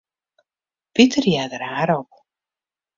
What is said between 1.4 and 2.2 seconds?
raar op.